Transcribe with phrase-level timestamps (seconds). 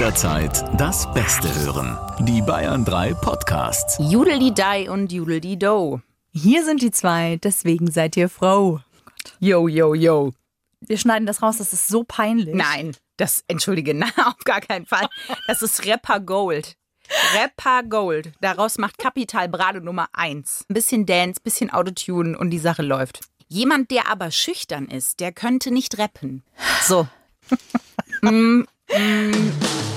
[0.00, 1.98] jederzeit das Beste hören.
[2.20, 3.98] Die Bayern 3 Podcasts.
[4.00, 6.00] Judel-die-Dei und Judel-die-Do.
[6.32, 8.80] Hier sind die zwei, deswegen seid ihr Frau.
[9.40, 10.32] Yo, yo, yo.
[10.80, 12.54] Wir schneiden das raus, das ist so peinlich.
[12.54, 15.06] Nein, das, entschuldige, na, auf gar keinen Fall.
[15.46, 16.78] Das ist Rapper Gold.
[17.34, 18.32] Rapper Gold.
[18.40, 20.64] Daraus macht Capital Brado Nummer 1.
[20.70, 23.20] Ein bisschen Dance, bisschen Autotune und die Sache läuft.
[23.48, 26.42] Jemand, der aber schüchtern ist, der könnte nicht rappen.
[26.86, 27.06] So.
[28.22, 29.89] mm, mm.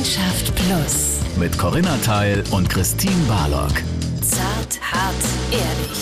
[0.00, 1.18] Freundschaft Plus.
[1.36, 3.74] Mit Corinna Teil und Christine Barlock.
[4.22, 5.14] Zart, hart,
[5.52, 5.98] ehrlich.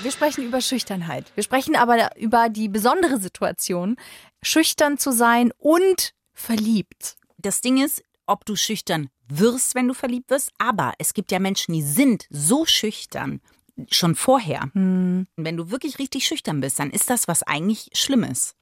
[0.00, 1.32] Wir sprechen über Schüchternheit.
[1.34, 3.96] Wir sprechen aber über die besondere Situation,
[4.44, 7.16] schüchtern zu sein und verliebt.
[7.36, 11.40] Das Ding ist, ob du schüchtern wirst, wenn du verliebt wirst, aber es gibt ja
[11.40, 13.40] Menschen, die sind so schüchtern
[13.90, 14.70] schon vorher.
[14.72, 15.26] Hm.
[15.34, 18.54] Wenn du wirklich richtig schüchtern bist, dann ist das was eigentlich Schlimmes.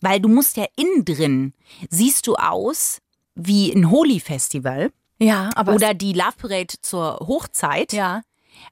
[0.00, 1.52] Weil du musst ja innen drin,
[1.90, 3.00] siehst du aus
[3.34, 8.22] wie ein Holi-Festival Ja, aber oder die Love Parade zur Hochzeit, ja,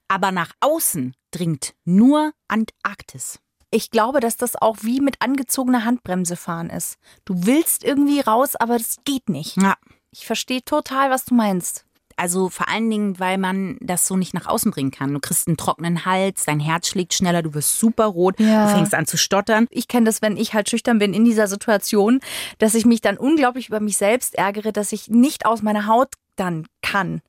[0.09, 3.39] aber nach außen dringt nur Antarktis.
[3.71, 6.97] ich glaube, dass das auch wie mit angezogener Handbremse fahren ist.
[7.25, 9.57] Du willst irgendwie raus, aber das geht nicht.
[9.61, 9.77] Ja.
[10.11, 11.85] Ich verstehe total, was du meinst.
[12.19, 15.15] Also vor allen Dingen, weil man das so nicht nach außen bringen kann.
[15.15, 18.67] Du kriegst einen trockenen Hals, dein Herz schlägt schneller, du wirst super rot, Ja.
[18.67, 19.67] du fängst an zu stottern.
[19.71, 22.21] Ich kenne das, wenn ich halt schüchtern bin in dieser Situation,
[22.59, 26.09] dass ich mich dann unglaublich über mich selbst ärgere, dass ich nicht aus meiner Haut
[26.37, 27.21] dann kann.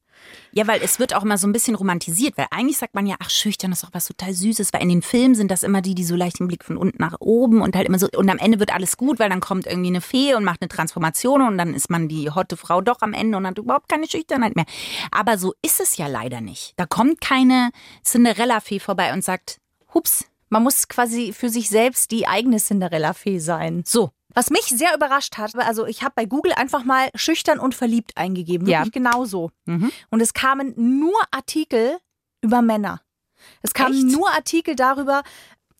[0.52, 3.16] Ja, weil es wird auch immer so ein bisschen romantisiert, weil eigentlich sagt man ja,
[3.20, 5.94] ach, schüchtern ist doch was total Süßes, weil in den Filmen sind das immer die,
[5.96, 8.38] die so leicht den Blick von unten nach oben und halt immer so, und am
[8.40, 11.58] Ende wird alles gut, weil dann kommt irgendwie eine Fee und macht eine Transformation und
[11.58, 14.66] dann ist man die hotte Frau doch am Ende und hat überhaupt keine Schüchternheit mehr.
[15.12, 16.74] Aber so ist es ja leider nicht.
[16.78, 17.70] Da kommt keine
[18.04, 19.60] Cinderella-Fee vorbei und sagt,
[19.94, 23.84] hups, Man muss quasi für sich selbst die eigene Cinderella-Fee sein.
[23.86, 24.12] so.
[24.34, 28.12] Was mich sehr überrascht hat, also ich habe bei Google einfach mal schüchtern und verliebt
[28.16, 28.68] eingegeben.
[28.68, 28.80] Ja.
[28.80, 29.52] Wirklich genauso.
[29.66, 29.92] Mhm.
[30.12, 31.98] Und es kamen nur Artikel
[32.42, 33.02] über Männer.
[33.62, 34.18] Es kamen Echt?
[34.18, 35.24] nur Artikel darüber,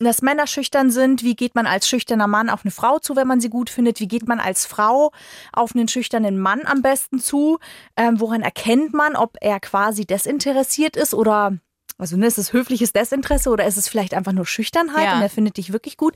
[0.00, 1.22] dass Männer schüchtern sind.
[1.22, 4.00] Wie geht man als schüchterner Mann auf eine Frau zu, wenn man sie gut findet?
[4.00, 5.12] Wie geht man als Frau
[5.52, 7.58] auf einen schüchternen Mann am besten zu?
[7.96, 11.58] Ähm, woran erkennt man, ob er quasi desinteressiert ist oder
[12.00, 15.16] also ne, ist es höfliches Desinteresse oder ist es vielleicht einfach nur Schüchternheit Ja.
[15.16, 16.14] und er findet dich wirklich gut?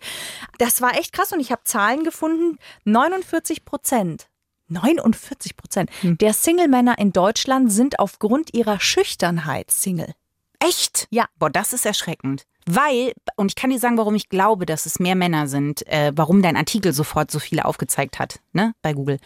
[0.59, 2.59] Das war echt krass und ich habe Zahlen gefunden.
[2.85, 4.29] 49 Prozent
[4.69, 6.17] 49 Prozent Hm.
[6.19, 10.13] der Single-Männer in Deutschland sind aufgrund ihrer Schüchternheit Single.
[10.59, 11.07] Echt?
[11.11, 11.27] Ja.
[11.39, 12.45] Boah, das ist erschreckend.
[12.67, 16.13] Weil, und ich kann dir sagen, warum ich glaube, dass es mehr Männer sind, äh,
[16.15, 19.19] warum dein Artikel sofort so viele aufgezeigt hat, ne, bei Google.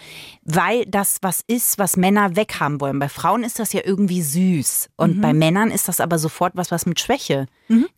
[0.43, 2.99] Weil das was ist, was Männer weghaben wollen.
[2.99, 4.91] Bei Frauen ist das ja irgendwie süß.
[4.97, 7.47] Und bei Männern ist das aber sofort was, was mit Schwäche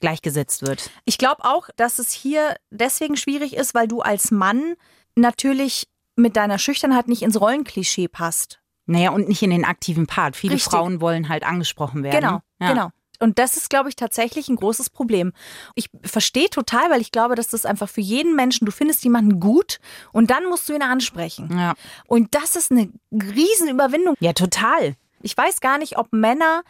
[0.01, 0.91] gleichgesetzt wird.
[1.05, 4.75] Ich glaube auch, dass es hier deswegen schwierig ist, weil du als Mann
[5.15, 8.61] natürlich mit deiner Schüchternheit nicht ins Rollenklischee passt.
[8.87, 10.37] Naja, und nicht in den aktiven Part.
[10.37, 10.73] Viele Richtig.
[10.73, 12.21] Frauen wollen halt angesprochen werden.
[12.21, 12.69] Genau, ja.
[12.69, 12.91] genau.
[13.21, 15.33] Und das ist, glaube ich, tatsächlich ein großes Problem.
[15.75, 19.41] Ich verstehe total, weil ich glaube, dass das einfach für jeden Menschen, du findest jemanden
[19.41, 19.79] gut
[20.13, 21.57] und dann musst du ihn ansprechen.
[21.57, 21.75] Ja.
[22.07, 24.17] Und das ist eine Riesenüberwindung.
[24.21, 24.97] ja, total.
[25.23, 26.63] Ich weiß gar nicht, ob Männer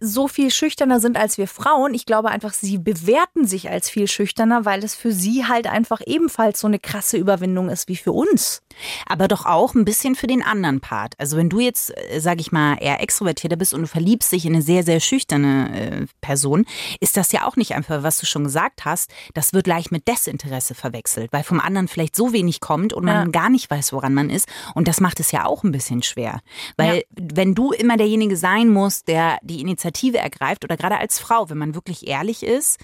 [0.00, 1.94] so viel schüchterner sind als wir Frauen.
[1.94, 6.00] Ich glaube einfach, sie bewerten sich als viel schüchterner, weil es für sie halt einfach
[6.06, 8.62] ebenfalls so eine krasse Überwindung ist wie für uns.
[9.06, 11.14] aber doch auch ein bisschen für den anderen Part.
[11.18, 14.46] Also wenn du jetzt, äh, sag ich mal, eher extrovertierter bist und du verliebst dich
[14.46, 16.66] in eine sehr, sehr schüchterne äh, Person,
[17.00, 20.06] ist das ja auch nicht einfach, was du schon gesagt hast, das wird leicht mit
[20.08, 24.14] Desinteresse verwechselt, weil vom anderen vielleicht so wenig kommt und man gar nicht weiß, woran
[24.14, 24.48] man ist.
[24.74, 26.40] Und das macht es ja auch ein bisschen schwer.
[26.76, 31.50] Weil wenn du immer derjenige sein musst, der die Initiative ergreift, oder gerade als Frau,
[31.50, 32.78] wenn man wirklich ehrlich ist,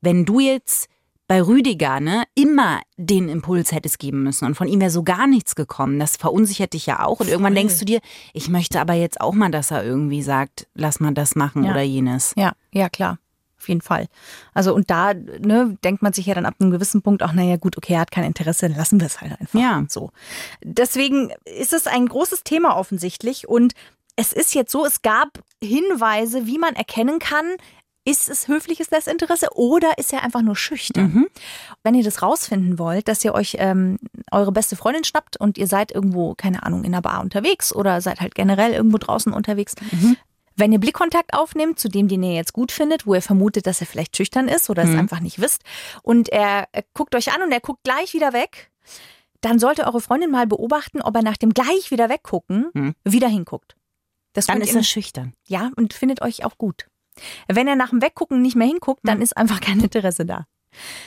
[0.00, 0.88] wenn du jetzt
[1.28, 5.26] bei Rüdiger, ne, immer den Impuls hättest geben müssen und von ihm wäre so gar
[5.26, 5.98] nichts gekommen.
[5.98, 7.62] Das verunsichert dich ja auch und irgendwann Voll.
[7.62, 8.00] denkst du dir,
[8.32, 11.72] ich möchte aber jetzt auch mal, dass er irgendwie sagt, lass mal das machen Ja.
[11.72, 12.32] oder jenes.
[12.36, 13.18] Ja, ja, klar.
[13.58, 14.06] Auf jeden Fall.
[14.54, 17.56] Also und da ne, denkt man sich ja dann ab einem gewissen Punkt auch, naja
[17.56, 19.58] gut, okay, er hat kein Interesse, dann lassen wir es halt einfach.
[19.58, 19.84] Ja.
[19.88, 20.10] So.
[20.62, 23.72] Deswegen ist es ein großes Thema offensichtlich und
[24.16, 27.56] es ist jetzt so, es gab Hinweise, wie man erkennen kann,
[28.08, 31.12] ist es höfliches Desinteresse oder ist er einfach nur schüchtern?
[31.12, 31.26] Mhm.
[31.82, 33.98] Wenn ihr das rausfinden wollt, dass ihr euch ähm,
[34.30, 38.00] eure beste Freundin schnappt und ihr seid irgendwo, keine Ahnung, in einer Bar unterwegs oder
[38.00, 39.74] seid halt generell irgendwo draußen unterwegs,
[40.54, 43.80] wenn ihr Blickkontakt aufnimmt zu dem, den ihr jetzt gut findet, wo ihr vermutet, dass
[43.80, 45.62] er vielleicht schüchtern ist oder es einfach nicht wisst,
[46.02, 48.70] und er, er guckt euch an und er guckt gleich wieder weg,
[49.40, 52.94] dann sollte eure Freundin mal beobachten, ob er nach dem gleich wieder weggucken Hm.
[53.04, 53.76] wieder hinguckt.
[54.36, 55.32] Das Dann ist er schüchtern.
[55.48, 56.86] ja, und findet euch auch gut.
[57.48, 60.44] Wenn er nach dem Weggucken nicht mehr hinguckt, dann ist einfach kein Interesse da.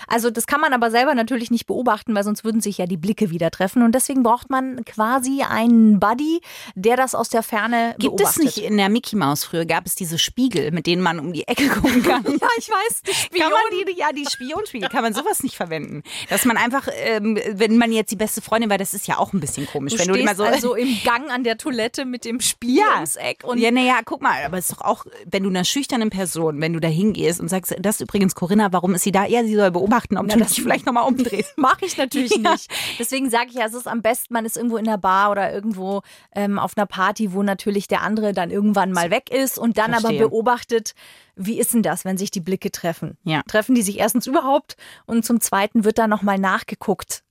[0.07, 2.97] Also das kann man aber selber natürlich nicht beobachten, weil sonst würden sich ja die
[2.97, 3.83] Blicke wieder treffen.
[3.83, 6.41] Und deswegen braucht man quasi einen Buddy,
[6.75, 8.45] der das aus der Ferne Gibt beobachtet.
[8.45, 11.33] es nicht in der Mickey Maus früher, gab es diese Spiegel, mit denen man um
[11.33, 12.23] die Ecke gucken kann?
[12.39, 13.01] Ja, ich weiß,
[13.33, 16.03] die Kann man die, ja, die Spionspiegel, kann man sowas nicht verwenden.
[16.29, 19.33] Dass man einfach, ähm, wenn man jetzt die beste Freundin war, das ist ja auch
[19.33, 19.93] ein bisschen komisch.
[19.93, 22.95] Du wenn du immer so, also im Gang an der Toilette mit dem Spiel ja,
[22.95, 25.63] ums Eck und ja, naja, guck mal, aber es ist doch auch, wenn du einer
[25.63, 29.11] schüchternen Person, wenn du da hingehst und sagst, das ist übrigens Corinna, warum ist sie
[29.11, 29.25] da?
[29.25, 31.53] Ja, sie soll beobachten, ob Na, du das- dich vielleicht nochmal umdrehst.
[31.57, 32.51] Mache ich natürlich Ja.
[32.53, 32.67] nicht.
[32.97, 35.53] Deswegen sage ich ja, es ist am besten, man ist irgendwo in der Bar oder
[35.53, 36.01] irgendwo
[36.35, 39.91] ähm, auf einer Party, wo natürlich der andere dann irgendwann mal weg ist und dann
[39.91, 40.19] Verstehe.
[40.21, 40.93] aber beobachtet,
[41.35, 43.17] wie ist denn das, wenn sich die Blicke treffen?
[43.23, 43.41] Ja.
[43.47, 44.75] Treffen die sich erstens überhaupt
[45.05, 47.23] und zum Zweiten wird da nochmal nachgeguckt.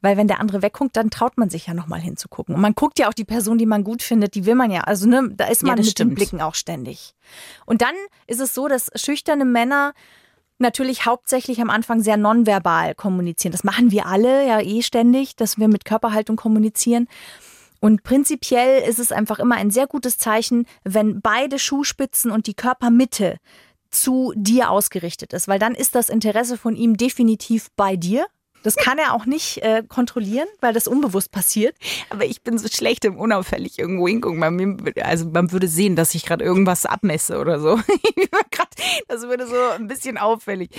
[0.00, 2.54] Weil wenn der andere wegguckt, dann traut man sich ja nochmal hinzugucken.
[2.54, 4.82] Und man guckt ja auch die Person, die man gut findet, die will man ja.
[4.82, 6.12] Also ne, da ist Ja, man das mit stimmt.
[6.12, 7.16] den Blicken auch ständig.
[7.66, 7.94] Und dann
[8.28, 9.94] ist es so, dass schüchterne Männer
[10.60, 13.52] natürlich hauptsächlich am Anfang sehr nonverbal kommunizieren.
[13.52, 17.08] Das machen wir alle ja eh ständig, dass wir mit Körperhaltung kommunizieren.
[17.80, 22.54] Und prinzipiell ist es einfach immer ein sehr gutes Zeichen, wenn beide Schuhspitzen und die
[22.54, 23.36] Körpermitte
[23.90, 28.26] zu dir ausgerichtet ist, weil dann ist das Interesse von ihm definitiv bei dir.
[28.64, 31.76] Das kann er auch nicht äh, kontrollieren, weil das unbewusst passiert.
[32.10, 34.92] Aber ich bin so schlecht im unauffällig irgendwo hingucken.
[35.00, 37.76] Also man würde sehen, dass ich gerade irgendwas abmesse oder so.
[39.08, 40.70] Das würde so ein bisschen auffällig.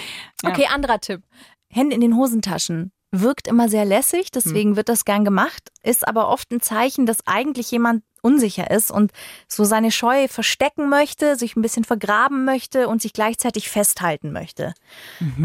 [0.43, 0.49] Ja.
[0.49, 1.23] Okay, anderer Tipp.
[1.69, 2.91] Hände in den Hosentaschen.
[3.11, 7.25] Wirkt immer sehr lässig, deswegen wird das gern gemacht, ist aber oft ein Zeichen, dass
[7.25, 9.11] eigentlich jemand unsicher ist und
[9.47, 14.75] so seine Scheu verstecken möchte, sich ein bisschen vergraben möchte und sich gleichzeitig festhalten möchte.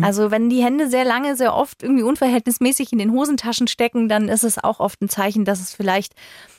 [0.02, 4.28] Also wenn die Hände sehr lange, sehr oft irgendwie unverhältnismäßig in den Hosentaschen stecken, dann
[4.28, 6.12] ist es auch oft ein Zeichen, dass es vielleicht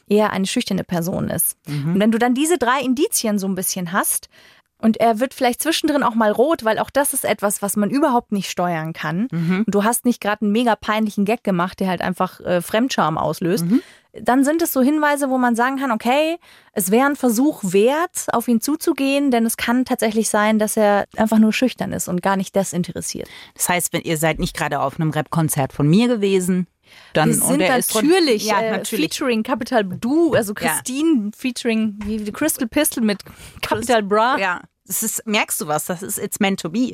[0.07, 1.55] eher eine schüchterne Person ist.
[1.67, 4.27] Und wenn du dann diese drei Indizien so ein bisschen hast,
[4.81, 7.89] und er wird vielleicht zwischendrin auch mal rot, weil auch das ist etwas, was man
[7.89, 9.27] überhaupt nicht steuern kann.
[9.65, 13.17] Und du hast nicht gerade einen mega peinlichen Gag gemacht, der halt einfach äh, Fremdscham
[13.17, 13.65] auslöst.
[14.21, 16.37] Dann sind es so Hinweise, wo man sagen kann, okay,
[16.73, 21.05] es wäre ein Versuch wert, auf ihn zuzugehen, denn es kann tatsächlich sein, dass er
[21.17, 23.27] einfach nur schüchtern ist und gar nicht desinteressiert.
[23.55, 26.67] Das heißt, wenn ihr seid nicht gerade auf einem Rap-Konzert von mir gewesen,
[27.13, 29.13] dann Wir sind natürlich, ja, äh, natürlich.
[29.13, 30.69] featuring Capital Du, also Ja.
[30.73, 33.23] Christine featuring wie die Crystal Pistol mit
[33.61, 34.37] Capital Bra.
[34.37, 35.85] Ja, das ist, merkst du was?
[35.85, 36.93] Das ist It's meant to be.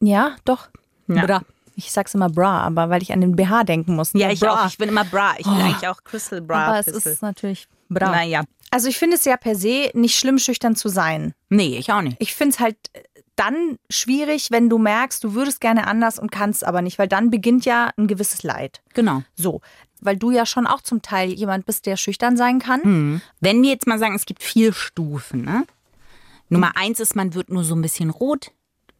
[0.00, 0.68] Ja, doch.
[1.08, 1.26] Ja.
[1.26, 1.42] Bra.
[1.74, 4.12] Ich sag's immer Bra, aber weil ich an den BH denken muss.
[4.14, 4.32] Ja, Ne?
[4.32, 4.62] ich Bra.
[4.64, 4.66] auch.
[4.68, 5.34] Ich bin immer Bra.
[5.38, 6.66] Ich bin eigentlich auch Crystal Bra.
[6.68, 7.12] aber es Pistol.
[7.12, 8.10] ist natürlich Bra.
[8.10, 8.44] Naja.
[8.70, 11.34] Also ich finde es ja per se nicht schlimm, schüchtern zu sein.
[11.50, 12.16] Nee, ich auch nicht.
[12.18, 12.76] Ich finde es halt
[13.36, 17.30] dann schwierig, wenn du merkst, du würdest gerne anders und kannst aber nicht, weil dann
[17.30, 18.82] beginnt ja ein gewisses Leid.
[18.94, 19.22] Genau.
[19.34, 19.60] So,
[20.00, 22.82] weil du ja schon auch zum Teil jemand bist, der schüchtern sein kann.
[22.82, 23.20] Hm.
[23.40, 25.64] Wenn wir jetzt mal sagen, es gibt vier Stufen, ne?
[26.48, 28.52] Nummer eins ist, man wird nur so ein bisschen rot.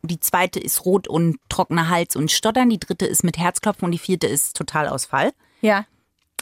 [0.02, 2.70] Die zweite ist rot und trockener Hals und Stottern.
[2.70, 5.32] Die dritte ist mit Herzklopfen und die vierte ist Totalausfall.
[5.60, 5.86] Ja.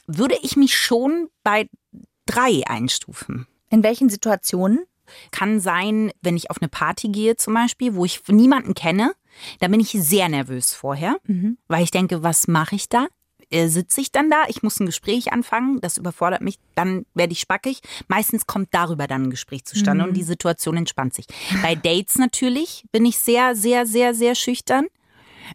[0.07, 1.69] Würde ich mich schon bei
[2.27, 3.47] drei einstufen.
[3.71, 4.87] In welchen Situationen?
[5.31, 9.13] Kann sein, wenn ich auf eine Party gehe zum Beispiel, wo ich niemanden kenne,
[9.61, 11.17] da bin ich sehr nervös vorher,
[11.69, 13.09] weil ich denke, was mache ich da?
[13.51, 14.45] Äh, Sitze ich dann da?
[14.49, 17.81] Ich muss ein Gespräch anfangen, das überfordert mich, dann werde ich spackig.
[18.09, 21.27] Meistens kommt darüber dann ein Gespräch zustande und die Situation entspannt sich.
[21.63, 24.87] Bei Dates natürlich bin ich sehr, sehr, sehr, sehr schüchtern.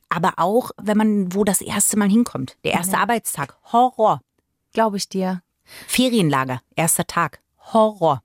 [0.07, 2.57] Aber auch, wenn man wo das erste Mal hinkommt.
[2.63, 3.57] Der erste Arbeitstag.
[3.71, 4.21] Horror.
[4.71, 5.41] Glaube ich dir.
[5.87, 6.61] Ferienlager.
[6.75, 7.41] Erster Tag.
[7.73, 8.21] Horror.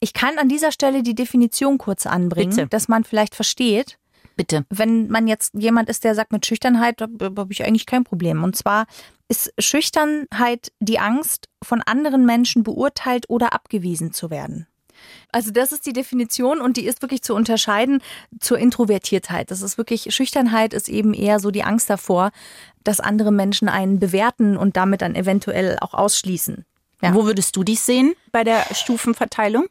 [0.00, 2.66] Ich kann an dieser Stelle die Definition kurz anbringen, Bitte.
[2.68, 3.98] dass man vielleicht versteht,
[4.36, 4.64] Bitte.
[4.70, 8.44] wenn man jetzt jemand ist, der sagt, mit Schüchternheit habe ich eigentlich kein Problem.
[8.44, 8.86] Und zwar
[9.28, 14.66] ist Schüchternheit die Angst, von anderen Menschen beurteilt oder abgewiesen zu werden.
[15.32, 18.02] Also das ist die Definition und die ist wirklich zu unterscheiden
[18.40, 19.50] zur Introvertiertheit.
[19.50, 22.30] Das ist wirklich, Schüchternheit ist eben eher so die Angst davor,
[22.84, 26.64] dass andere Menschen einen bewerten und damit dann eventuell auch ausschließen.
[27.02, 27.14] Ja.
[27.14, 29.66] Wo würdest du dich sehen bei der Stufenverteilung?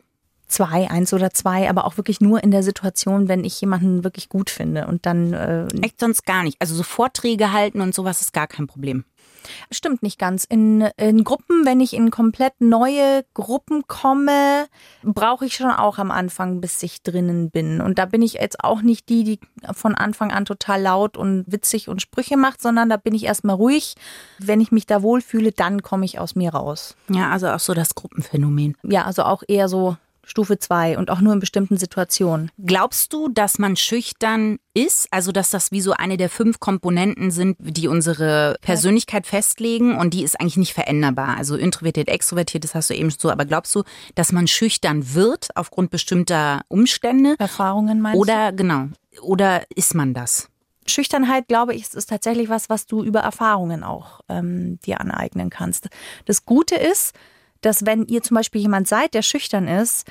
[0.47, 4.27] Zwei, eins oder zwei, aber auch wirklich nur in der Situation, wenn ich jemanden wirklich
[4.27, 6.57] gut finde und dann äh, Echt sonst gar nicht.
[6.59, 9.05] Also so Vorträge halten und sowas ist gar kein Problem.
[9.71, 10.43] Stimmt nicht ganz.
[10.45, 14.67] In, in Gruppen, wenn ich in komplett neue Gruppen komme,
[15.03, 17.81] brauche ich schon auch am Anfang, bis ich drinnen bin.
[17.81, 19.39] Und da bin ich jetzt auch nicht die, die
[19.74, 23.55] von Anfang an total laut und witzig und Sprüche macht, sondern da bin ich erstmal
[23.55, 23.95] ruhig.
[24.39, 26.95] Wenn ich mich da wohlfühle, dann komme ich aus mir raus.
[27.10, 28.77] Ja, also auch so das Gruppenphänomen.
[28.83, 32.51] Ja, also auch eher so Stufe zwei und auch nur in bestimmten Situationen.
[32.63, 35.08] Glaubst du, dass man schüchtern ist?
[35.12, 40.13] Also, dass das wie so eine der fünf Komponenten sind, die unsere Persönlichkeit festlegen und
[40.13, 41.38] die ist eigentlich nicht veränderbar.
[41.38, 43.32] Also introvertiert, extrovertiert, das hast du eben so.
[43.32, 43.84] Aber glaubst du,
[44.16, 47.36] dass man schüchtern wird aufgrund bestimmter Umstände?
[47.40, 48.88] Erfahrungen meinst Oder, genau,
[49.22, 50.46] oder ist man das?
[50.46, 50.51] du?
[50.92, 55.90] Schüchternheit, glaube ich, ist tatsächlich was, was du über Erfahrungen auch ähm, dir aneignen kannst.
[56.25, 57.13] Das Gute ist,
[57.62, 60.08] dass wenn ihr zum Beispiel jemand seid, der schüchtern ist,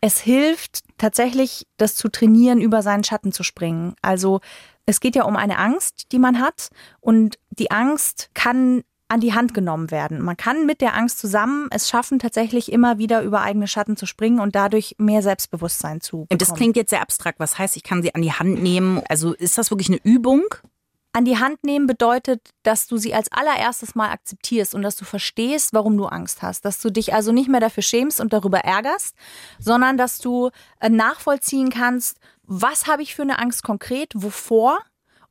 [0.00, 3.94] es hilft tatsächlich, das zu trainieren, über seinen Schatten zu springen.
[4.02, 4.40] Also
[4.84, 6.68] es geht ja um eine Angst, die man hat
[7.00, 10.20] und die Angst kann an die Hand genommen werden.
[10.20, 14.04] Man kann mit der Angst zusammen es schaffen, tatsächlich immer wieder über eigene Schatten zu
[14.04, 16.38] springen und dadurch mehr Selbstbewusstsein zu bekommen.
[16.38, 17.38] Das klingt jetzt sehr abstrakt.
[17.38, 19.02] Was heißt, ich kann sie an die Hand nehmen?
[19.08, 20.42] Also ist das wirklich eine Übung?
[21.16, 25.06] An die Hand nehmen bedeutet, dass du sie als allererstes mal akzeptierst und dass du
[25.06, 26.66] verstehst, warum du Angst hast.
[26.66, 29.14] Dass du dich also nicht mehr dafür schämst und darüber ärgerst,
[29.58, 34.78] sondern dass du äh, nachvollziehen kannst, was habe ich für eine Angst konkret, wovor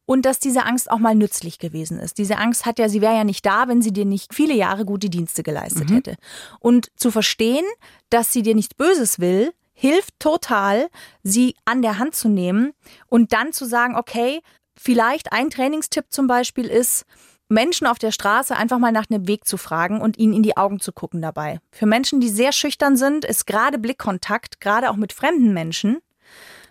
[0.07, 2.17] und dass diese Angst auch mal nützlich gewesen ist.
[2.17, 4.85] Diese Angst hat ja, sie wäre ja nicht da, wenn sie dir nicht viele Jahre
[4.85, 5.93] gute Dienste geleistet mhm.
[5.97, 6.15] hätte.
[6.59, 7.65] Und zu verstehen,
[8.09, 10.89] dass sie dir nichts Böses will, hilft total,
[11.21, 12.73] sie an der Hand zu nehmen
[13.05, 14.41] und dann zu sagen, okay,
[14.77, 17.05] vielleicht ein Trainingstipp zum Beispiel ist,
[17.47, 20.57] Menschen auf der Straße einfach mal nach einem Weg zu fragen und ihnen in die
[20.57, 21.59] Augen zu gucken dabei.
[21.71, 25.99] Für Menschen, die sehr schüchtern sind, ist gerade Blickkontakt, gerade auch mit fremden Menschen,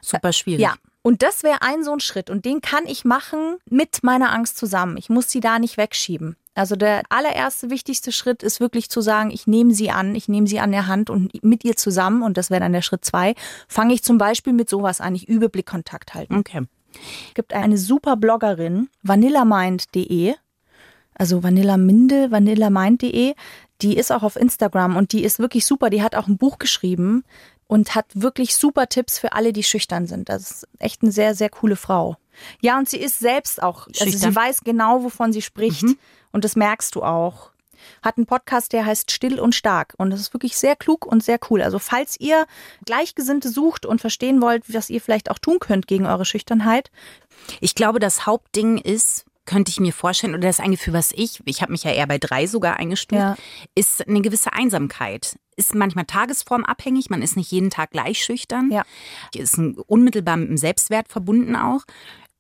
[0.01, 0.61] super schwierig.
[0.61, 4.33] Ja, und das wäre ein so ein Schritt und den kann ich machen mit meiner
[4.33, 4.97] Angst zusammen.
[4.97, 6.37] Ich muss sie da nicht wegschieben.
[6.55, 10.47] Also der allererste wichtigste Schritt ist wirklich zu sagen, ich nehme sie an, ich nehme
[10.47, 13.35] sie an der Hand und mit ihr zusammen, und das wäre dann der Schritt zwei,
[13.69, 15.15] fange ich zum Beispiel mit sowas an.
[15.15, 16.37] Ich übe Blickkontakt halten.
[16.37, 16.63] Okay.
[17.29, 20.35] Es gibt eine super Bloggerin, vanillamind.de,
[21.15, 23.35] also vanillaminde, vanillamind.de,
[23.83, 25.91] die ist auch auf Instagram und die ist wirklich super.
[25.91, 27.25] Die hat auch ein Buch geschrieben,
[27.67, 30.29] und hat wirklich super Tipps für alle, die schüchtern sind.
[30.29, 32.17] Das ist echt eine sehr, sehr coole Frau.
[32.61, 34.07] Ja, und sie ist selbst auch, schüchtern.
[34.09, 35.99] also sie weiß genau, wovon sie spricht mhm.
[36.33, 37.51] und das merkst du auch.
[38.03, 41.23] Hat einen Podcast, der heißt Still und Stark und das ist wirklich sehr klug und
[41.23, 41.62] sehr cool.
[41.62, 42.47] Also falls ihr
[42.85, 46.91] Gleichgesinnte sucht und verstehen wollt, was ihr vielleicht auch tun könnt gegen eure Schüchternheit.
[47.61, 51.12] Ich glaube, das Hauptding ist, könnte ich mir vorstellen, oder das ist ein Gefühl, was
[51.12, 53.37] ich, ich habe mich ja eher bei drei sogar eingestuft, ja.
[53.75, 55.38] ist eine gewisse Einsamkeit.
[55.57, 58.71] Ist manchmal tagesformabhängig, man ist nicht jeden Tag gleich schüchtern.
[58.73, 58.83] Ja.
[59.35, 61.83] Ist unmittelbar mit dem Selbstwert verbunden auch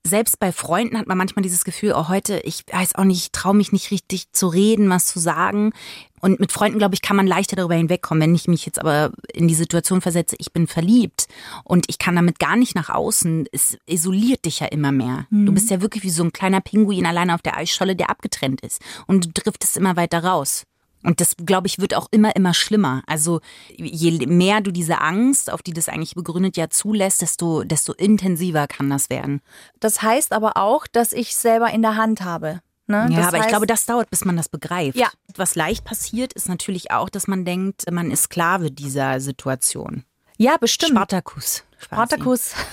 [0.06, 3.32] selbst bei Freunden hat man manchmal dieses Gefühl, oh, heute, ich weiß auch nicht, ich
[3.32, 5.72] traue mich nicht richtig zu reden, was zu sagen.
[6.20, 8.22] Und mit Freunden, glaube ich, kann man leichter darüber hinwegkommen.
[8.22, 11.26] Wenn ich mich jetzt aber in die Situation versetze, ich bin verliebt
[11.64, 15.26] und ich kann damit gar nicht nach außen, es isoliert dich ja immer mehr.
[15.30, 15.46] Mhm.
[15.46, 18.60] Du bist ja wirklich wie so ein kleiner Pinguin alleine auf der Eisscholle, der abgetrennt
[18.60, 18.80] ist.
[19.06, 20.64] Und du driftest immer weiter raus.
[21.04, 23.02] Und das, glaube ich, wird auch immer, immer schlimmer.
[23.06, 23.40] Also
[23.76, 28.66] je mehr du diese Angst, auf die das eigentlich begründet ja zulässt, desto, desto intensiver
[28.66, 29.40] kann das werden.
[29.80, 32.60] Das heißt aber auch, dass ich selber in der Hand habe.
[32.86, 33.08] Ne?
[33.10, 34.96] Ja, das aber heißt, ich glaube, das dauert, bis man das begreift.
[34.98, 35.08] Ja.
[35.36, 40.04] Was leicht passiert, ist natürlich auch, dass man denkt, man ist Sklave dieser Situation.
[40.36, 40.92] Ja, bestimmt.
[40.92, 41.64] Spartakus.
[41.78, 42.54] Spartakus.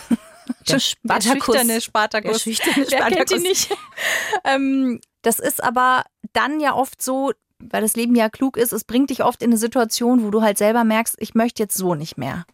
[0.67, 1.23] Der Spartakus.
[1.23, 2.31] Der schüchterne Spartakus.
[2.31, 2.91] Der schüchterne Spartakus.
[2.91, 3.77] Wer kennt ihn nicht?
[4.43, 7.31] ähm, das ist aber dann ja oft so,
[7.69, 10.41] weil das Leben ja klug ist, es bringt dich oft in eine Situation, wo du
[10.41, 12.45] halt selber merkst, ich möchte jetzt so nicht mehr.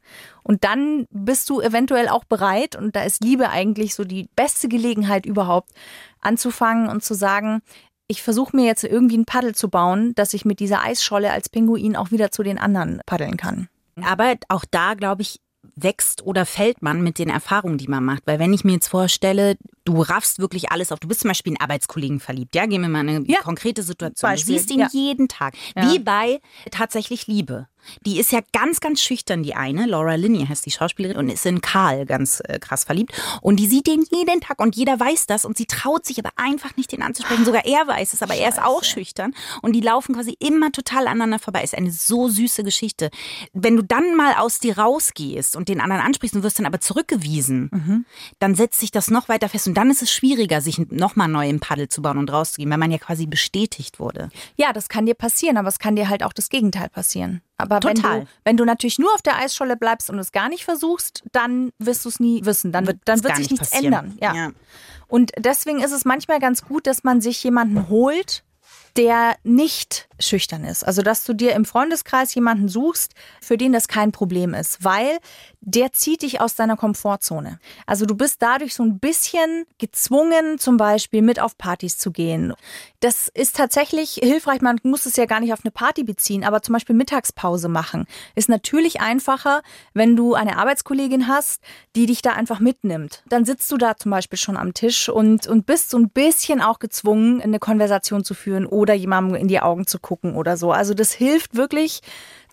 [0.44, 4.68] Und dann bist du eventuell auch bereit, und da ist Liebe eigentlich so die beste
[4.68, 5.72] Gelegenheit überhaupt,
[6.22, 7.62] anzufangen und zu sagen,
[8.08, 11.50] ich versuche mir jetzt irgendwie ein Paddel zu bauen, dass ich mit dieser Eisscholle als
[11.50, 13.68] Pinguin auch wieder zu den anderen paddeln kann.
[14.02, 15.40] Aber auch da, glaube ich,
[15.76, 18.24] wächst oder fällt man mit den Erfahrungen, die man macht.
[18.26, 21.00] Weil wenn ich mir jetzt vorstelle, du raffst wirklich alles auf.
[21.00, 22.56] Du bist zum Beispiel in Arbeitskollegen verliebt.
[22.56, 23.40] Ja, gehen wir mal eine ja.
[23.42, 24.30] konkrete Situation.
[24.30, 24.56] Beispiel.
[24.56, 24.88] Du siehst ihn ja.
[24.92, 25.54] jeden Tag.
[25.76, 26.40] Wie bei
[26.72, 27.68] tatsächlich Liebe.
[28.06, 29.86] Die ist ja ganz, ganz schüchtern, die eine.
[29.86, 33.14] Laura Linney heißt die Schauspielerin und ist in Karl ganz äh, krass verliebt.
[33.42, 36.32] Und die sieht den jeden Tag und jeder weiß das und sie traut sich aber
[36.36, 37.46] einfach nicht, den anzusprechen.
[37.46, 38.44] Sogar er weiß es, aber Scheiße.
[38.44, 39.34] er ist auch schüchtern.
[39.62, 41.64] Und die laufen quasi immer total aneinander vorbei.
[41.64, 43.10] Ist eine so süße Geschichte.
[43.54, 46.80] Wenn du dann mal aus dir rausgehst und den anderen ansprichst und wirst dann aber
[46.80, 48.06] zurückgewiesen, mhm.
[48.40, 49.68] dann setzt sich das noch weiter fest.
[49.68, 52.78] Und dann ist es schwieriger, sich nochmal neu im Paddel zu bauen und rauszugehen, weil
[52.78, 54.30] man ja quasi bestätigt wurde.
[54.56, 57.42] Ja, das kann dir passieren, aber es kann dir halt auch das Gegenteil passieren.
[57.58, 58.20] Aber Total.
[58.20, 61.24] Wenn, du, wenn du natürlich nur auf der Eisscholle bleibst und es gar nicht versuchst,
[61.32, 62.72] dann wirst du es nie wissen.
[62.72, 63.94] Dann wird, dann wird sich nicht nichts passieren.
[63.94, 64.18] ändern.
[64.22, 64.36] Ja.
[64.36, 64.52] ja.
[65.08, 68.44] Und deswegen ist es manchmal ganz gut, dass man sich jemanden holt,
[68.98, 70.84] der nicht schüchtern ist.
[70.84, 75.18] Also, dass du dir im Freundeskreis jemanden suchst, für den das kein Problem ist, weil
[75.62, 77.60] der zieht dich aus deiner Komfortzone.
[77.86, 82.54] Also, du bist dadurch so ein bisschen gezwungen, zum Beispiel mit auf Partys zu gehen.
[83.00, 84.62] Das ist tatsächlich hilfreich.
[84.62, 88.06] Man muss es ja gar nicht auf eine Party beziehen, aber zum Beispiel Mittagspause machen
[88.36, 89.62] ist natürlich einfacher,
[89.94, 91.62] wenn du eine Arbeitskollegin hast,
[91.96, 93.24] die dich da einfach mitnimmt.
[93.28, 96.62] Dann sitzt du da zum Beispiel schon am Tisch und, und bist so ein bisschen
[96.62, 100.72] auch gezwungen, eine Konversation zu führen oder jemandem in die Augen zu gucken oder so.
[100.72, 102.02] Also das hilft wirklich.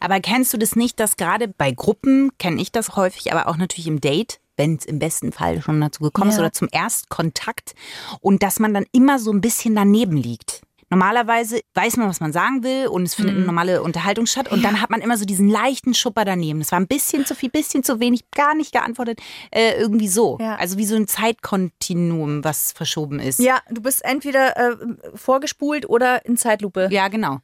[0.04, 3.56] Aber kennst du das nicht, dass gerade bei Gruppen, kenne ich das häufig, aber auch
[3.56, 6.42] natürlich im Date, wenn es im besten Fall schon dazu gekommen ist Ja.
[6.42, 7.74] oder zum Erstkontakt
[8.20, 10.60] und dass man dann immer so ein bisschen daneben liegt.
[10.94, 14.64] Normalerweise weiß man, was man sagen will und es findet eine normale Unterhaltung statt und
[14.64, 16.60] dann hat man immer so diesen leichten Schupper daneben.
[16.60, 19.20] Das war ein bisschen zu viel, bisschen zu wenig, gar nicht geantwortet,
[19.50, 20.38] äh, irgendwie so.
[20.40, 20.54] Ja.
[20.54, 23.40] Also wie so ein Zeitkontinuum, was verschoben ist.
[23.40, 24.76] Ja, du bist entweder äh,
[25.16, 26.86] vorgespult oder in Zeitlupe.
[26.92, 27.40] Ja, genau.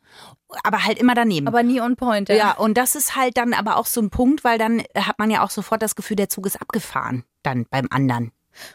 [0.63, 1.49] Aber halt immer daneben.
[1.49, 2.29] Aber nie on point.
[2.29, 5.29] Ja, und das ist halt dann aber auch so ein Punkt, weil dann hat man
[5.29, 7.25] ja auch sofort das Gefühl, der Zug ist abgefahren.
[7.43, 8.31] Dann beim anderen.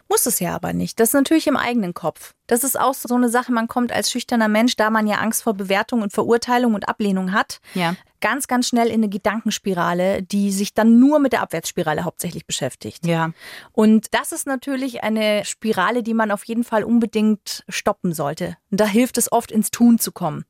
[0.10, 1.00] Muss es ja aber nicht.
[1.00, 2.34] Das ist natürlich im eigenen Kopf.
[2.48, 5.44] Das ist auch so eine Sache, man kommt als schüchterner Mensch, da man ja Angst
[5.44, 7.96] vor Bewertung und Verurteilung und Ablehnung hat, Ja.
[8.22, 13.06] ganz, ganz schnell in eine Gedankenspirale, die sich dann nur mit der Abwärtsspirale hauptsächlich beschäftigt.
[13.06, 13.32] Ja.
[13.72, 18.58] Und das ist natürlich eine Spirale, die man auf jeden Fall unbedingt stoppen sollte.
[18.72, 20.46] Und da hilft es oft, ins Tun zu kommen.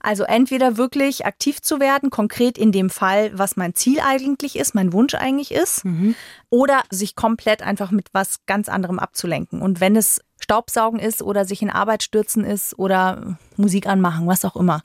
[0.00, 4.74] Also entweder wirklich aktiv zu werden, konkret in dem Fall, was mein Ziel eigentlich ist,
[4.74, 5.84] mein Wunsch eigentlich ist,
[6.48, 9.60] oder sich komplett einfach mit was ganz anderem abzulenken.
[9.62, 14.44] Und wenn es Staubsaugen ist oder sich in Arbeit stürzen ist oder Musik anmachen, was
[14.44, 14.82] auch immer.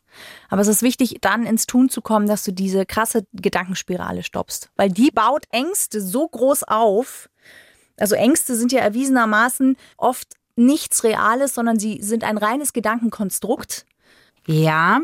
[0.50, 4.70] Aber es ist wichtig, dann ins Tun zu kommen, dass du diese krasse Gedankenspirale stoppst.
[4.76, 7.30] Weil die baut Ängste so groß auf.
[7.98, 13.86] Also Ängste sind ja erwiesenermaßen oft nichts Reales, sondern sie sind ein reines Gedankenkonstrukt.
[14.48, 15.02] Ja,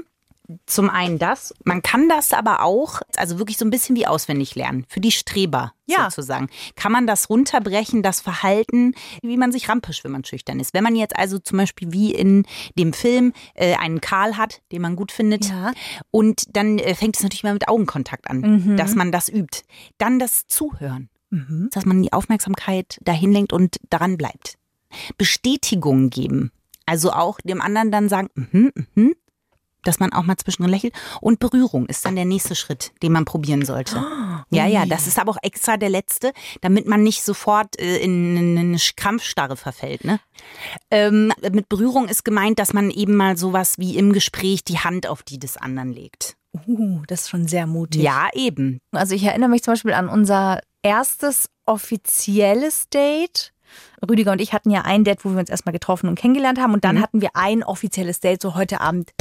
[0.66, 1.54] zum einen das.
[1.64, 4.86] Man kann das aber auch, also wirklich so ein bisschen wie auswendig lernen.
[4.90, 6.10] Für die Streber Ja.
[6.10, 6.50] sozusagen.
[6.76, 10.74] Kann man das runterbrechen, das Verhalten, wie man sich rampisch, wenn man schüchtern ist.
[10.74, 12.46] Wenn man jetzt also zum Beispiel wie in
[12.78, 15.46] dem Film äh, einen Karl hat, den man gut findet.
[15.48, 15.72] Ja.
[16.12, 19.62] Und dann äh, fängt es natürlich mal mit Augenkontakt an, dass man das übt.
[20.00, 21.10] Dann das Zuhören.
[21.72, 24.56] Dass man die Aufmerksamkeit dahin lenkt und daran bleibt.
[25.18, 26.52] Bestätigungen geben.
[26.86, 29.14] Also auch dem anderen dann sagen, mhm, mhm,
[29.84, 30.94] dass man auch mal zwischendrin lächelt.
[31.22, 34.04] Und Berührung ist dann der nächste Schritt, den man probieren sollte.
[34.50, 38.58] Ja, ja, das ist aber auch extra der letzte, damit man nicht sofort äh, in
[38.58, 40.04] eine Krampfstarre verfällt.
[40.04, 40.20] Ne?
[40.90, 45.08] Ähm, mit Berührung ist gemeint, dass man eben mal sowas wie im Gespräch die Hand
[45.08, 46.36] auf die des anderen legt.
[46.68, 48.02] Uh, das ist schon sehr mutig.
[48.02, 48.80] Ja, eben.
[48.92, 53.54] Also ich erinnere mich zum Beispiel an unser erstes offizielles Date.
[54.08, 56.74] Rüdiger und ich hatten ja ein Date, wo wir uns erstmal getroffen und kennengelernt haben.
[56.74, 57.02] Und dann Mhm.
[57.02, 59.12] hatten wir ein offizielles Date, so heute Abend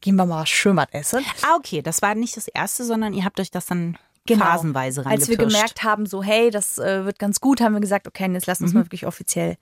[0.00, 1.24] gehen wir mal Schwimmert essen.
[1.42, 4.44] Ah, okay, das war nicht das erste, sondern ihr habt euch das dann Genau.
[4.44, 8.06] phasenweise Als wir gemerkt haben, so hey, das äh, wird ganz gut, haben wir gesagt,
[8.06, 8.78] okay, jetzt lass uns Mhm.
[8.80, 9.56] mal wirklich offiziell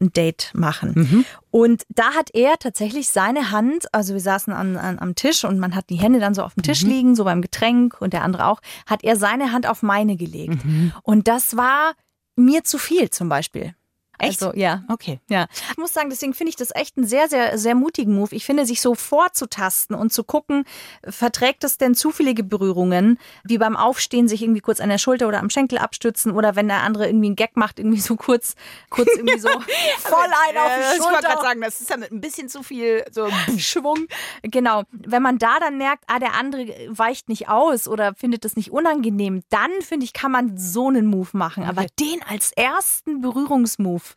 [0.00, 1.24] ein Date machen.
[1.50, 5.58] Und da hat er tatsächlich seine Hand, also wir saßen an, an, am Tisch und
[5.58, 6.64] man hat die Hände dann so auf dem Mhm.
[6.64, 10.16] Tisch liegen, so beim Getränk und der andere auch, hat er seine Hand auf meine
[10.16, 10.62] gelegt.
[10.64, 10.92] Mhm.
[11.02, 11.94] Und das war
[12.36, 13.74] mir zu viel zum Beispiel.
[14.22, 14.42] Echt?
[14.42, 14.84] Also, ja.
[14.88, 15.20] Okay.
[15.28, 18.34] Ja, ich muss sagen, deswegen finde ich das echt einen sehr, sehr, sehr mutigen Move.
[18.34, 20.64] Ich finde, sich so vorzutasten und zu gucken,
[21.08, 25.40] verträgt es denn zufällige Berührungen, wie beim Aufstehen sich irgendwie kurz an der Schulter oder
[25.40, 28.54] am Schenkel abstützen oder wenn der andere irgendwie einen Gag macht, irgendwie so kurz,
[28.90, 29.48] kurz irgendwie so
[29.98, 31.28] voll ein auf die Ich wollte Schulter.
[31.28, 34.06] gerade sagen, das ist ja mit ein bisschen zu viel so Schwung.
[34.42, 34.84] Genau.
[34.92, 38.70] Wenn man da dann merkt, ah, der andere weicht nicht aus oder findet es nicht
[38.70, 41.64] unangenehm, dann finde ich, kann man so einen Move machen.
[41.64, 44.11] Aber den als ersten Berührungsmove.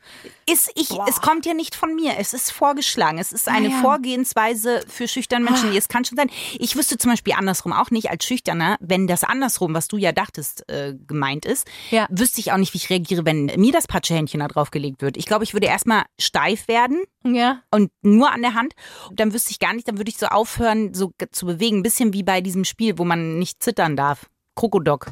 [0.50, 3.18] Ist ich, es kommt ja nicht von mir, es ist vorgeschlagen.
[3.18, 3.82] Es ist eine Ah, ja.
[3.82, 5.76] Vorgehensweise für schüchterne Menschen.
[5.76, 6.30] Es kann schon sein.
[6.60, 10.12] Ich wüsste zum Beispiel andersrum auch nicht als Schüchterner, wenn das andersrum, was du ja
[10.12, 12.08] dachtest, äh, gemeint ist, Ja.
[12.10, 15.18] wüsste ich auch nicht, wie ich reagiere, wenn mir das Patschehändchen da drauf gelegt wird.
[15.18, 17.62] Ich glaube, ich würde erstmal steif werden Ja.
[17.72, 18.74] und nur an der Hand.
[19.14, 21.78] Dann wüsste ich gar nicht, dann würde ich so aufhören, so zu bewegen.
[21.80, 24.28] Ein bisschen wie bei diesem Spiel, wo man nicht zittern darf.
[24.56, 25.08] Krokodok.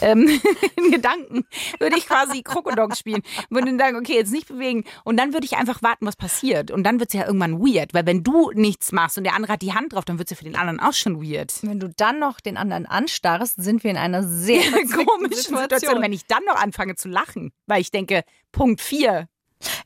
[0.00, 0.40] Ähm,
[0.76, 1.44] in Gedanken
[1.78, 3.22] würde ich quasi Krokodok spielen.
[3.50, 4.84] Würde dann sagen, okay, jetzt nicht bewegen.
[5.04, 6.70] Und dann würde ich einfach warten, was passiert.
[6.70, 7.94] Und dann wird es ja irgendwann weird.
[7.94, 10.30] Weil wenn du nichts machst und der andere hat die Hand drauf, dann wird es
[10.30, 11.52] ja für den anderen auch schon weird.
[11.62, 14.62] Wenn du dann noch den anderen anstarrst, sind wir in einer sehr
[15.06, 17.52] Komische Situation, wenn ich dann noch anfange zu lachen.
[17.66, 19.28] Weil ich denke, Punkt 4.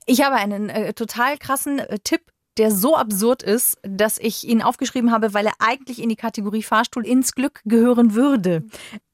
[0.07, 4.62] Ich habe einen äh, total krassen äh, Tipp, der so absurd ist, dass ich ihn
[4.62, 8.64] aufgeschrieben habe, weil er eigentlich in die Kategorie Fahrstuhl ins Glück gehören würde.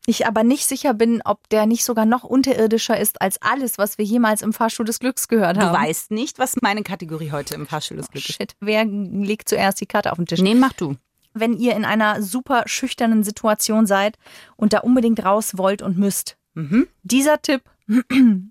[0.06, 3.98] Ich aber nicht sicher bin, ob der nicht sogar noch unterirdischer ist als alles, was
[3.98, 5.76] wir jemals im Fahrstuhl des Glücks gehört Du haben.
[5.86, 8.36] weißt nicht, was meine Kategorie heute im Fahrstuhl des Glückes ist.
[8.36, 10.40] Shit, wer legt zuerst die Karte auf den Tisch?
[10.40, 10.96] Nee, mach du.
[11.34, 14.18] Wenn ihr in einer super schüchternen Situation seid
[14.56, 16.36] und da unbedingt raus wollt und müsst.
[16.54, 16.88] Mhm.
[17.04, 17.62] Dieser Tipp,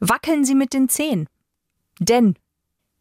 [0.00, 1.26] wackeln Sie mit den Zehen.
[1.98, 2.34] Denn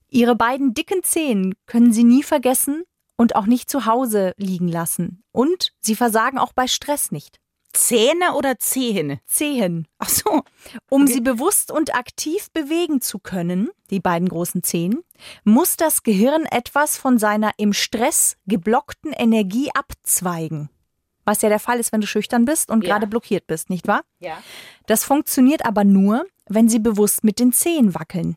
[0.10, 2.84] Ihre beiden dicken Zehen können Sie nie vergessen
[3.16, 5.24] und auch nicht zu Hause liegen lassen.
[5.32, 7.39] Und Sie versagen auch bei Stress nicht.
[7.74, 9.20] Zähne oder Zähne?
[9.26, 9.88] Zehen.
[10.00, 10.42] Ach so.
[10.90, 11.14] Um Okay.
[11.14, 15.04] sie bewusst und aktiv bewegen zu können, die beiden großen Zehen,
[15.44, 20.70] muss das Gehirn etwas von seiner im Stress geblockten Energie abzweigen.
[21.26, 22.94] was ja der Fall ist, wenn du schüchtern bist und Ja.
[22.96, 24.02] gerade blockiert bist, nicht wahr?
[24.20, 24.42] Ja.
[24.88, 28.36] Das funktioniert aber nur, wenn sie bewusst mit den Zehen wackeln.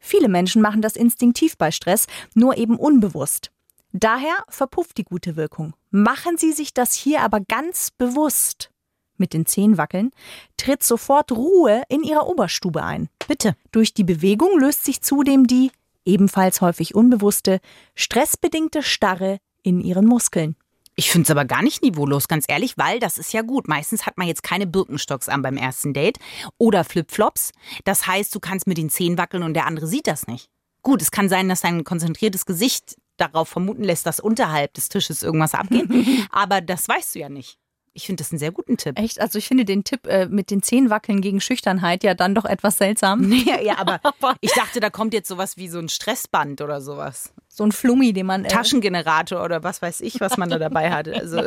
[0.00, 3.52] Viele Menschen machen das instinktiv bei Stress, nur eben unbewusst.
[4.00, 5.74] Daher verpufft die gute Wirkung.
[5.90, 8.70] Machen Sie sich das hier aber ganz bewusst.
[9.16, 10.12] Mit den Zehen wackeln,
[10.56, 13.08] tritt sofort Ruhe in Ihrer Oberstube ein.
[13.26, 13.56] Bitte.
[13.72, 15.72] Durch die Bewegung löst sich zudem die,
[16.04, 17.58] ebenfalls häufig unbewusste,
[17.96, 20.54] stressbedingte Starre in Ihren Muskeln.
[20.94, 23.66] Ich finde es aber gar nicht niveaulos, ganz ehrlich, weil das ist ja gut.
[23.66, 26.20] Meistens hat man jetzt keine Birkenstocks an beim ersten Date
[26.56, 27.50] oder Flipflops.
[27.82, 30.48] Das heißt, du kannst mit den Zehen wackeln und der andere sieht das nicht.
[30.82, 35.22] Gut, es kann sein, dass dein konzentriertes Gesicht darauf vermuten lässt, dass unterhalb des Tisches
[35.22, 35.88] irgendwas abgeht.
[36.30, 37.58] aber das weißt du ja nicht.
[37.98, 38.96] Ich finde das einen sehr guten Tipp.
[38.96, 39.20] Echt?
[39.20, 42.44] Also ich finde den Tipp äh, mit den Zehen wackeln gegen Schüchternheit ja dann doch
[42.44, 43.32] etwas seltsam.
[43.44, 44.00] Ja, ja, aber
[44.40, 47.32] ich dachte, da kommt jetzt sowas wie so ein Stressband oder sowas.
[47.48, 48.44] So ein Flummi, den man.
[48.44, 51.08] Äh, Taschengenerator oder was weiß ich, was man da dabei hat.
[51.08, 51.42] Also,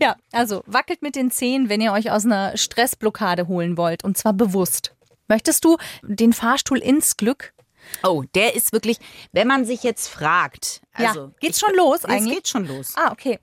[0.00, 4.02] Ja, also wackelt mit den Zehen, wenn ihr euch aus einer Stressblockade holen wollt.
[4.02, 4.96] Und zwar bewusst.
[5.28, 7.52] Möchtest du den Fahrstuhl ins Glück?
[8.02, 8.98] Oh, der ist wirklich,
[9.32, 10.80] wenn man sich jetzt fragt.
[10.98, 11.08] Ja.
[11.08, 12.34] Also, Geht's ich- schon los Es eigentlich?
[12.34, 12.92] geht schon los.
[12.96, 13.38] Ah, okay.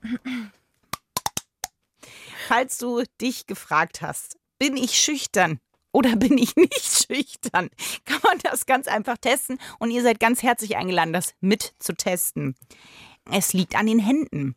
[2.48, 5.60] Falls du dich gefragt hast, bin ich schüchtern
[5.92, 7.70] oder bin ich nicht schüchtern,
[8.04, 11.94] kann man das ganz einfach testen und ihr seid ganz herzlich eingeladen, das mit zu
[11.94, 12.54] testen.
[13.30, 14.54] Es liegt an den Händen.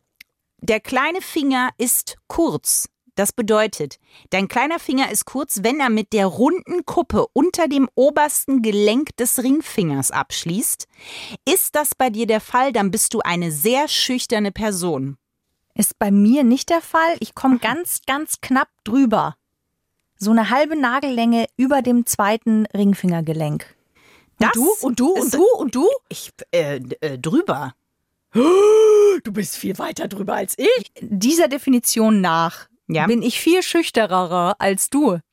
[0.58, 2.88] Der kleine Finger ist kurz.
[3.14, 3.98] Das bedeutet,
[4.30, 9.16] dein kleiner Finger ist kurz, wenn er mit der runden Kuppe unter dem obersten Gelenk
[9.16, 10.86] des Ringfingers abschließt.
[11.44, 15.16] Ist das bei dir der Fall, dann bist du eine sehr schüchterne Person.
[15.74, 17.16] Ist bei mir nicht der Fall.
[17.20, 19.36] Ich komme ganz, ganz knapp drüber.
[20.16, 23.64] So eine halbe Nagellänge über dem zweiten Ringfingergelenk.
[24.38, 24.68] Und Das du?
[24.80, 25.12] Und du?
[25.12, 25.46] Und du?
[25.56, 25.88] Und du?
[26.08, 27.74] Ich, äh, äh, drüber.
[29.24, 30.92] Du bist viel weiter drüber als ich.
[31.00, 33.06] Dieser Definition nach Ja.
[33.06, 35.18] bin ich viel schüchtererer als du.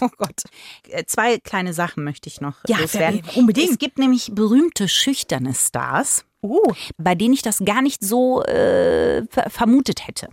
[0.00, 0.42] Oh Gott.
[0.88, 3.22] Äh, Zwei kleine Sachen möchte ich noch Ja, loswerden.
[3.34, 3.72] unbedingt.
[3.72, 9.26] Es gibt nämlich berühmte schüchterne Stars, Oh, bei denen ich das gar nicht so äh,
[9.28, 10.28] ver vermutet hätte.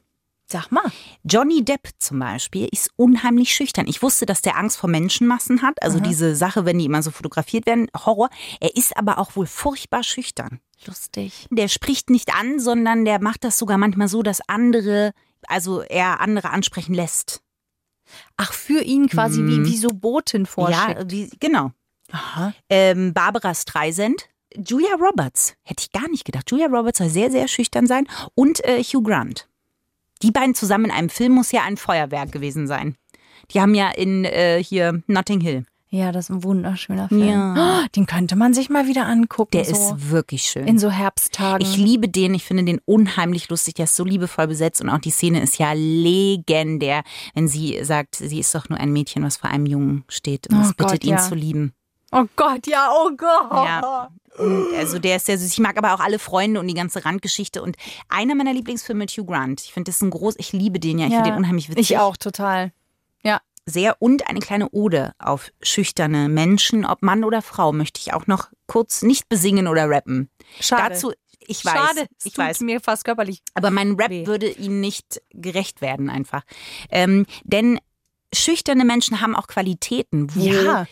[0.45, 0.84] sag mal.
[1.23, 3.88] Johnny Depp zum Beispiel ist unheimlich schüchtern.
[3.88, 5.82] Ich wusste, dass der Angst vor Menschenmassen hat.
[5.82, 8.29] Also diese Sache, wenn die immer so fotografiert werden, Horror.
[8.62, 10.60] Er ist aber auch wohl furchtbar schüchtern.
[10.86, 11.47] Lustig.
[11.49, 15.12] Der spricht nicht an, sondern der macht das sogar manchmal so, dass andere,
[15.49, 17.41] also er andere ansprechen lässt.
[18.38, 20.99] Ach, für ihn quasi wie, wie so Boten vorschickt.
[20.99, 21.71] Ja, wie, genau.
[22.12, 22.53] Aha.
[22.69, 24.29] Ähm, Barbara Streisand.
[24.56, 25.56] Julia Roberts.
[25.63, 26.51] Hätte ich gar nicht gedacht.
[26.51, 28.08] Julia Roberts soll sehr, sehr schüchtern sein.
[28.36, 29.47] Und äh, Hugh Grant.
[30.21, 32.95] Die beiden zusammen in einem Film muss ja ein Feuerwerk gewesen sein.
[33.51, 35.65] Die haben ja in äh, hier Notting Hill.
[35.93, 37.27] Ja, das ist ein wunderschöner Film.
[37.27, 37.84] Ja.
[37.84, 39.51] Oh, den könnte man sich mal wieder angucken.
[39.51, 40.65] Der so ist wirklich schön.
[40.67, 41.62] in so Herbsttagen.
[41.62, 44.97] ich liebe den, ich finde den unheimlich lustig, der ist so liebevoll besetzt und auch
[44.97, 47.03] die Szene ist ja legendär,
[47.36, 50.58] wenn sie sagt, sie ist doch nur ein Mädchen, was vor einem Jungen steht und
[50.58, 51.17] Oh es bittet Gott, ihn ja.
[51.19, 51.73] zu lieben.
[52.12, 53.51] oh Gott, ja, oh Gott.
[53.51, 54.10] Ja.
[54.39, 55.53] Und also der ist sehr süß.
[55.53, 57.62] Ich mag aber auch alle Freunde und die ganze Randgeschichte.
[57.62, 57.75] Und
[58.10, 59.62] einer meiner Lieblingsfilme mit Hugh Grant.
[59.62, 61.06] Ich finde das ist ein groß, ich liebe den ja.
[61.06, 61.91] Ich finde den unheimlich witzig.
[61.91, 62.71] Ich auch total.
[63.65, 63.95] Sehr.
[63.99, 68.49] Und eine kleine Ode auf schüchterne Menschen, ob Mann oder Frau, möchte ich auch noch
[68.67, 70.30] kurz nicht besingen oder rappen.
[70.60, 70.93] Schade.
[70.93, 71.13] Dazu,
[71.47, 72.60] ich weiß, Schade, es ich tut weiß.
[72.62, 73.41] mir fast körperlich.
[73.54, 74.28] Aber mein Rap weh.
[74.28, 76.43] würde ihnen nicht gerecht werden einfach.
[76.89, 77.80] Ähm, denn
[78.34, 80.86] schüchterne Menschen haben auch Qualitäten, wo, Ja.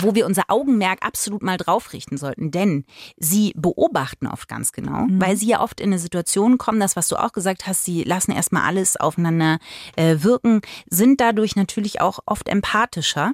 [0.00, 2.50] wo wir unser Augenmerk absolut mal drauf richten sollten.
[2.50, 2.84] Denn
[3.16, 5.20] sie beobachten oft ganz genau, Mhm.
[5.20, 8.04] weil sie ja oft in eine Situation kommen, das, was du auch gesagt hast, sie
[8.04, 9.58] lassen erstmal alles aufeinander
[9.96, 13.32] äh, wirken, sind dadurch natürlich auch oft empathischer.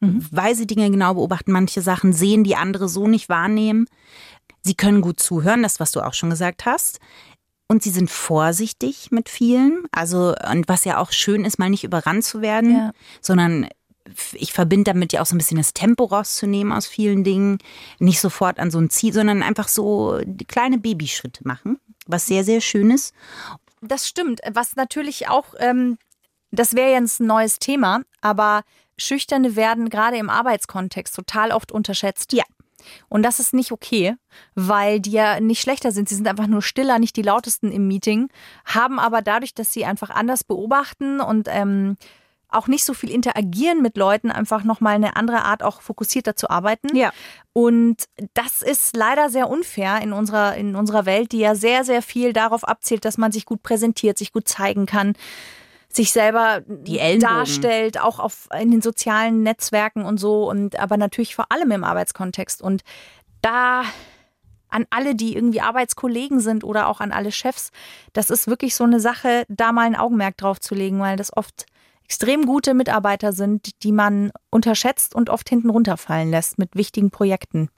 [0.00, 0.26] Mhm.
[0.30, 3.86] Weil sie Dinge genau beobachten, manche Sachen sehen, die andere so nicht wahrnehmen.
[4.62, 7.00] Sie können gut zuhören, das, was du auch schon gesagt hast.
[7.70, 9.84] Und sie sind vorsichtig mit vielen.
[9.92, 12.92] Also, und was ja auch schön ist, mal nicht überrannt zu werden, Ja.
[13.20, 13.68] sondern
[14.32, 17.58] ich verbinde damit ja auch so ein bisschen das Tempo rauszunehmen aus vielen Dingen.
[18.00, 21.78] Nicht sofort an so ein Ziel, sondern einfach so kleine Babyschritte machen,
[22.08, 23.14] was sehr, sehr schön ist.
[23.80, 24.40] Das stimmt.
[24.52, 25.96] Was natürlich auch, ähm,
[26.50, 28.62] das wäre jetzt ein neues Thema, aber
[28.98, 32.32] Schüchterne werden gerade im Arbeitskontext total oft unterschätzt.
[32.32, 32.42] Ja.
[33.08, 34.16] Und das ist nicht okay,
[34.54, 36.08] weil die ja nicht schlechter sind.
[36.08, 38.28] Sie sind einfach nur stiller, nicht die lautesten im Meeting,
[38.64, 41.96] haben aber dadurch, dass sie einfach anders beobachten und ähm,
[42.52, 46.50] auch nicht so viel interagieren mit Leuten, einfach nochmal eine andere Art, auch fokussierter zu
[46.50, 46.94] arbeiten.
[46.96, 47.12] Ja.
[47.52, 52.02] Und das ist leider sehr unfair in unserer, in unserer Welt, die ja sehr, sehr
[52.02, 55.14] viel darauf abzielt, dass man sich gut präsentiert, sich gut zeigen kann,
[55.92, 56.62] sich selber
[57.18, 61.84] darstellt, auch auf, in den sozialen Netzwerken und so, und aber natürlich vor allem im
[61.84, 62.62] Arbeitskontext.
[62.62, 62.82] Und
[63.42, 63.82] da
[64.68, 67.70] an alle, die irgendwie Arbeitskollegen sind oder auch an alle Chefs.
[68.12, 71.36] Das ist wirklich so eine Sache, da mal ein Augenmerk drauf zu legen, weil das
[71.36, 71.66] oft
[72.04, 77.68] extrem gute Mitarbeiter sind, die man unterschätzt und oft hinten runterfallen lässt mit wichtigen Projekten.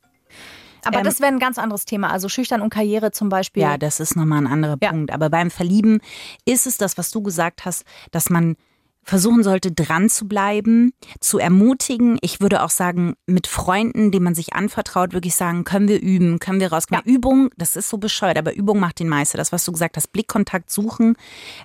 [0.85, 2.11] Aber Ähm, das wäre ein ganz anderes Thema.
[2.11, 3.63] Also Schüchtern und Karriere zum Beispiel.
[3.63, 4.91] Ja, das ist nochmal ein anderer Ja.
[4.91, 5.13] Punkt.
[5.13, 6.01] Aber beim Verlieben
[6.45, 8.57] ist es das, was du gesagt hast, dass man
[9.05, 12.19] versuchen sollte, dran zu bleiben, zu ermutigen.
[12.21, 16.39] Ich würde auch sagen, mit Freunden, denen man sich anvertraut, wirklich sagen, können wir üben,
[16.39, 17.05] können wir rauskommen.
[17.05, 19.39] Übung, das ist so bescheuert, aber Übung macht den Meister.
[19.39, 21.17] Das, was du gesagt hast, Blickkontakt suchen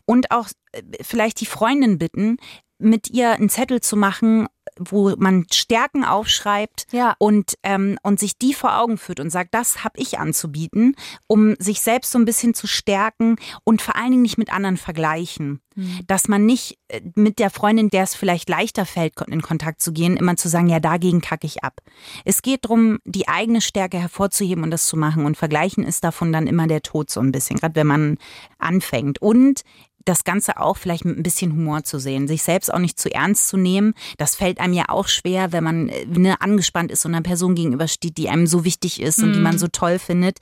[0.05, 2.37] und auch äh, vielleicht die Freundin bitten,
[2.79, 4.47] mit ihr einen Zettel zu machen,
[4.79, 7.15] wo man Stärken aufschreibt Ja.
[7.19, 10.95] und, ähm, und sich die vor Augen führt und sagt, das habe ich anzubieten,
[11.27, 14.77] um sich selbst so ein bisschen zu stärken und vor allen Dingen nicht mit anderen
[14.77, 15.61] vergleichen.
[16.07, 19.93] Dass man nicht äh, mit der Freundin, der es vielleicht leichter fällt, in Kontakt zu
[19.93, 21.81] gehen, immer zu sagen, ja, dagegen kacke ich ab.
[22.25, 25.23] Es geht darum, die eigene Stärke hervorzuheben und das zu machen.
[25.25, 28.17] Und vergleichen ist davon dann immer der Tod so ein bisschen, gerade wenn man
[28.57, 29.21] anfängt.
[29.21, 29.61] Und
[30.07, 33.13] das Ganze auch vielleicht mit ein bisschen Humor zu sehen, sich selbst auch nicht zu
[33.13, 33.93] ernst zu nehmen.
[34.17, 37.55] Das fällt einem ja auch schwer, wenn man äh, ne, angespannt ist und einer Person
[37.55, 40.37] gegenübersteht, die einem so wichtig ist und die man so toll findet.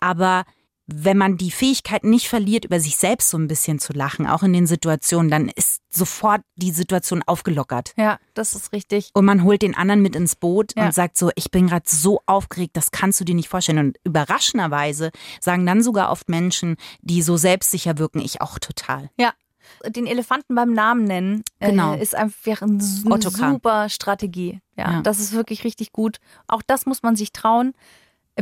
[0.00, 0.44] Aber
[0.86, 4.42] wenn man die Fähigkeit nicht verliert, über sich selbst so ein bisschen zu lachen, auch
[4.42, 7.92] in den Situationen, dann ist sofort die Situation aufgelockert.
[7.96, 9.10] Ja, das ist richtig.
[9.14, 10.84] Und man holt den anderen mit ins Boot Ja.
[10.86, 13.78] und sagt so, ich bin gerade so aufgeregt, das kannst du dir nicht vorstellen.
[13.78, 19.10] Und überraschenderweise sagen dann sogar oft Menschen, die so selbstsicher wirken, ich auch total.
[19.18, 19.32] Ja.
[19.88, 21.94] Den Elefanten beim Namen nennen Genau.
[21.94, 24.60] äh, ist einfach eine Otto super Strategie.
[24.76, 25.00] Ja, Ja.
[25.02, 26.18] das ist wirklich richtig gut.
[26.48, 27.72] Auch das muss man sich trauen.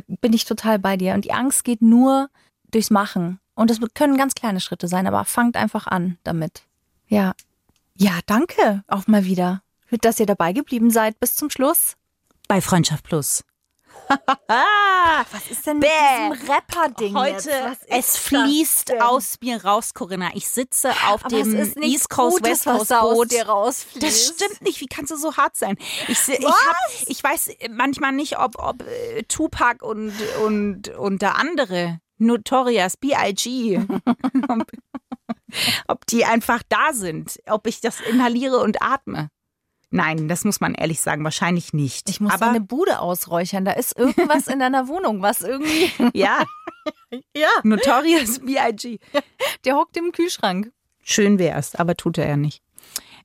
[0.07, 1.15] Bin ich total bei dir.
[1.15, 2.31] Und die Angst geht nur
[2.71, 3.39] durchs Machen.
[3.55, 6.63] Und das können ganz kleine Schritte sein, aber fangt einfach an damit.
[7.09, 7.35] Ja.
[7.95, 9.63] Ja, danke auch mal wieder,
[10.01, 11.97] dass ihr dabei geblieben seid bis zum Schluss.
[12.49, 13.45] Bei Freundschaft Plus.
[15.33, 16.31] Was ist denn mit Bäh.
[16.31, 19.01] diesem Rapper-Ding Heute, es fließt denn?
[19.03, 20.31] aus mir raus, Corinna.
[20.35, 23.33] Ich sitze auf Aber dem East Coast, Gutes, West Coast Boot.
[24.03, 24.81] Das stimmt nicht.
[24.81, 25.77] Wie kannst du so hart sein?
[26.09, 30.13] Ich, ich, hab, ich weiß manchmal nicht, ob, ob äh, Tupac und,
[30.45, 33.81] und, und der andere, Notorious, B.I.G.,
[35.89, 37.39] ob die einfach da sind.
[37.47, 39.31] Ob ich das inhaliere und atme.
[39.93, 42.09] Nein, das muss man ehrlich sagen, wahrscheinlich nicht.
[42.11, 43.65] Ich muss Aber deine Bude ausräuchern.
[43.65, 45.91] Da ist irgendwas in deiner Wohnung, was irgendwie.
[46.19, 46.45] ja,
[47.37, 47.49] Ja.
[47.63, 48.99] Notorious B.I.G.
[49.65, 50.73] Der hockt im Kühlschrank.
[51.03, 52.63] Schön wär's, aber tut er ja nicht.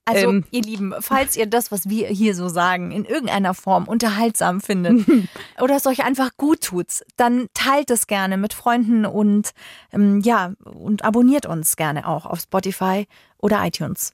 [0.05, 0.45] Also, Ähm.
[0.51, 5.05] ihr Lieben, falls ihr das, was wir hier so sagen, in irgendeiner Form unterhaltsam findet
[5.61, 9.51] oder es euch einfach gut tut, dann teilt es gerne mit Freunden und
[9.91, 13.05] ähm, ja, und abonniert uns gerne auch auf Spotify
[13.37, 14.13] oder iTunes.